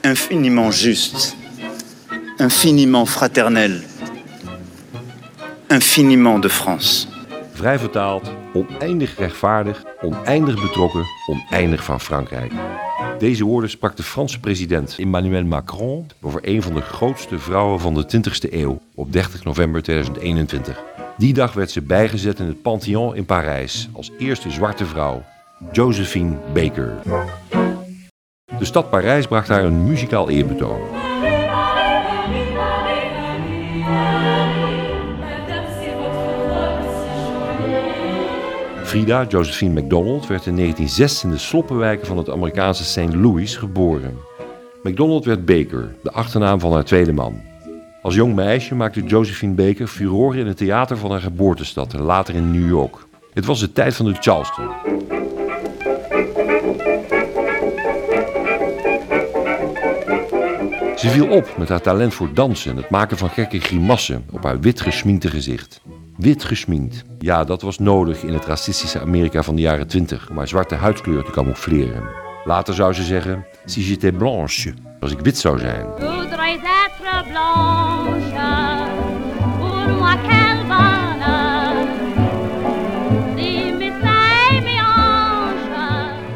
[0.00, 1.34] Infiniment juste,
[2.36, 3.70] infiniment fraternel,
[5.68, 7.06] infiniment de France.
[7.52, 12.52] Vrij vertaald, oneindig rechtvaardig, oneindig betrokken, oneindig van Frankrijk.
[13.18, 17.94] Deze woorden sprak de Franse president Emmanuel Macron over een van de grootste vrouwen van
[17.94, 20.82] de 20e eeuw op 30 november 2021.
[21.16, 25.22] Die dag werd ze bijgezet in het Panthéon in Parijs als eerste zwarte vrouw,
[25.72, 27.02] Josephine Baker.
[28.62, 30.80] De stad Parijs bracht haar een muzikaal eerbetoon.
[38.84, 43.14] Frida Josephine MacDonald werd in 1906 in de sloppenwijken van het Amerikaanse St.
[43.14, 44.16] Louis geboren.
[44.82, 47.40] MacDonald werd Baker, de achternaam van haar tweede man.
[48.02, 52.34] Als jong meisje maakte Josephine Baker furore in het theater van haar geboortestad en later
[52.34, 52.94] in New York.
[53.32, 54.68] Het was de tijd van de Charleston.
[61.02, 64.44] Ze viel op met haar talent voor dansen en het maken van gekke grimassen op
[64.44, 65.80] haar wit gesminkte gezicht.
[66.16, 67.04] Wit gesminkt.
[67.18, 70.74] Ja, dat was nodig in het racistische Amerika van de jaren 20 om haar zwarte
[70.74, 72.02] huidskleur te camoufleren.
[72.44, 75.86] Later zou ze zeggen: Si j'étais blanche, als ik wit zou zijn.
[75.98, 78.30] voudrais être blanche
[79.58, 80.60] pour moi quel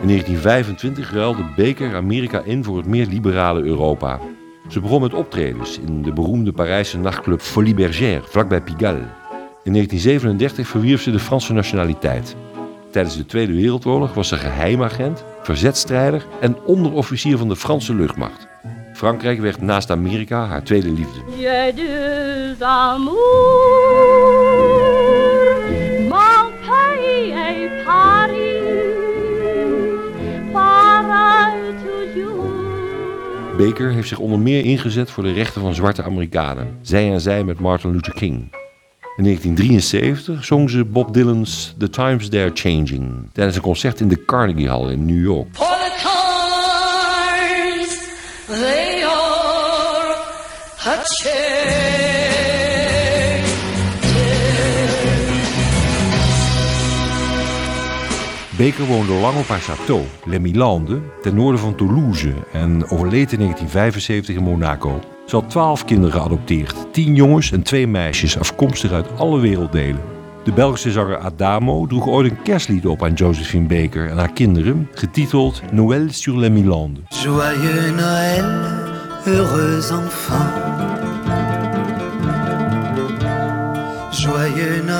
[0.00, 4.20] In 1925 ruilde Baker Amerika in voor het meer liberale Europa.
[4.72, 9.06] Ze begon met optredens in de beroemde Parijse nachtclub Folie Bergère, vlakbij Pigalle.
[9.62, 12.36] In 1937 verwierf ze de Franse nationaliteit.
[12.90, 18.48] Tijdens de Tweede Wereldoorlog was ze geheimagent, verzetstrijder en onderofficier van de Franse luchtmacht.
[18.92, 21.20] Frankrijk werd naast Amerika haar tweede liefde.
[33.66, 37.44] Baker heeft zich onder meer ingezet voor de rechten van zwarte Amerikanen, zij aan zij
[37.44, 38.34] met Martin Luther King.
[39.16, 44.24] In 1973 zong ze Bob Dylan's The Times They're Changing tijdens een concert in de
[44.24, 45.48] Carnegie Hall in New York.
[58.62, 63.38] Baker woonde lang op haar château, Les Milandes, ten noorden van Toulouse en overleed in
[63.38, 65.00] 1975 in Monaco.
[65.26, 70.00] Ze had twaalf kinderen geadopteerd, tien jongens en twee meisjes afkomstig uit alle werelddelen.
[70.44, 74.88] De Belgische zanger Adamo droeg ooit een kerstlied op aan Josephine Baker en haar kinderen,
[74.94, 77.02] getiteld Noël sur les Milandes.
[77.08, 78.44] Joyeux Noël,
[79.24, 80.52] heureux enfants.
[84.10, 84.91] Joyeux Noël.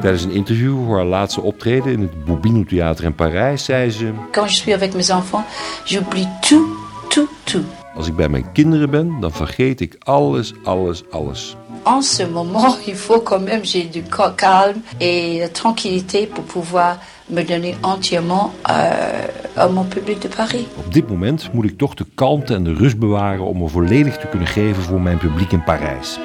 [0.00, 4.10] Tijdens een interview voor haar laatste optreden in het Bourbino Theater in Parijs zei ze...
[4.32, 5.46] Quand je suis avec mes enfants,
[5.84, 6.66] j'oublie tout,
[7.08, 7.64] tout, tout.
[7.94, 11.56] Als ik bij mijn kinderen ben, dan vergeet ik alles, alles, alles.
[11.84, 16.44] En ce moment, il faut quand même j'ai du ca- calme et de tranquillité pour
[16.44, 20.66] pouvoir me donner entièrement euh, à mon public de Paris.
[20.76, 24.16] Op dit moment moet ik toch de kalmte en de rust bewaren om me volledig
[24.18, 26.18] te kunnen geven voor mijn publiek in Parijs.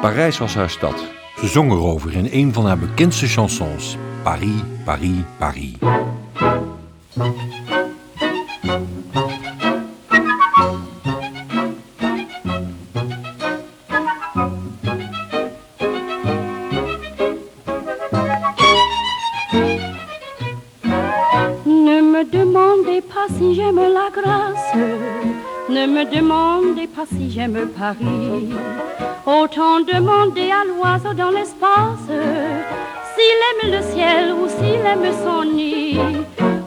[0.00, 0.94] Parijs was haar stad.
[1.36, 3.96] Ze zong erover in een van haar bekendste chansons.
[4.22, 5.74] Paris, Paris, Paris.
[21.64, 24.76] Ne me demandez pas si j'aime la grâce,
[25.68, 28.48] ne me demandez pas si j'aime Paris.
[29.24, 32.10] Autant demander à l'oiseau dans l'espace
[33.14, 36.00] s'il aime le ciel ou s'il aime son nid.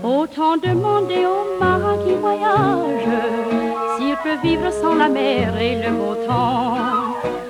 [0.02, 3.10] Autant demander au marin qui voyage
[3.98, 6.78] s'il peut vivre sans la mer et le beau temps.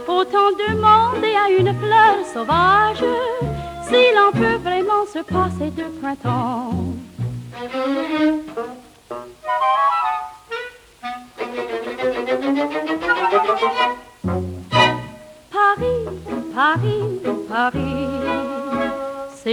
[0.08, 3.06] Autant demander à une fleur sauvage
[3.84, 6.72] s'il en peut vraiment se passer de printemps.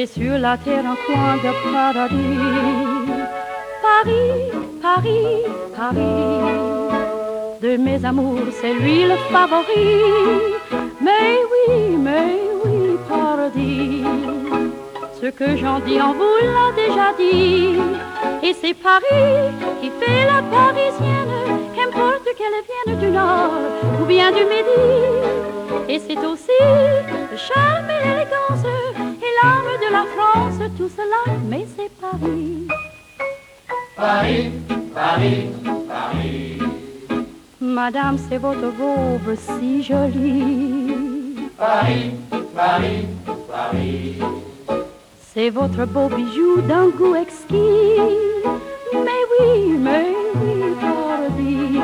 [0.07, 2.39] C'est sur la terre un coin de paradis.
[3.83, 4.51] Paris,
[4.81, 5.27] Paris,
[5.77, 6.19] Paris,
[7.63, 10.01] de mes amours, c'est lui le favori.
[11.01, 12.35] Mais oui, mais
[12.65, 14.03] oui, paradis,
[15.21, 17.79] ce que j'en dis en vous l'a déjà dit.
[18.43, 21.37] Et c'est Paris qui fait la parisienne,
[21.77, 23.53] qu'importe qu'elle vienne du nord
[24.01, 24.83] ou bien du midi.
[25.89, 26.61] Et c'est aussi
[27.31, 28.67] le charme et l'élégance
[29.87, 32.69] de la France, tout cela, mais c'est Paris.
[33.97, 34.51] Paris,
[34.95, 35.49] Paris,
[35.89, 36.59] Paris.
[37.61, 41.49] Madame, c'est votre robe si jolie.
[41.59, 42.13] Paris,
[42.55, 43.07] Paris,
[43.51, 44.19] Paris.
[45.35, 48.03] C'est votre beau bijou d'un goût exquis.
[49.07, 51.81] Mais oui, mais oui, Paris.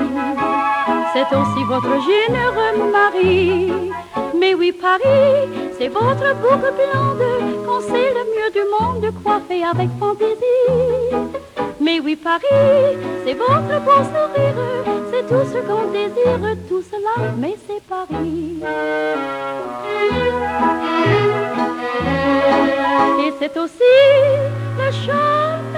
[1.12, 3.72] C'est aussi votre généreux mari.
[4.38, 5.48] Mais oui, Paris,
[5.78, 7.37] c'est votre boucle blonde qu'on
[7.80, 11.38] sait le mieux du monde coiffé avec fantaisie.
[11.80, 12.44] Mais oui, Paris,
[13.24, 14.54] c'est votre beau sourire,
[15.10, 18.60] c'est tout ce qu'on désire, tout cela, mais c'est Paris.
[23.24, 23.94] Et c'est aussi
[24.78, 25.77] le charme